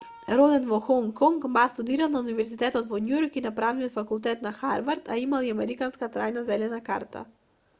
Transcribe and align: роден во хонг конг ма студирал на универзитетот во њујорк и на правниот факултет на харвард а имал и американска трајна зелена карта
роден 0.39 0.63
во 0.69 0.77
хонг 0.85 1.09
конг 1.19 1.41
ма 1.57 1.65
студирал 1.73 2.09
на 2.13 2.21
универзитетот 2.25 2.89
во 2.93 2.99
њујорк 3.09 3.37
и 3.41 3.43
на 3.47 3.51
правниот 3.59 3.93
факултет 3.99 4.41
на 4.47 4.53
харвард 4.63 5.13
а 5.17 5.19
имал 5.25 5.47
и 5.49 5.53
американска 5.57 6.11
трајна 6.17 6.45
зелена 6.49 6.81
карта 6.89 7.23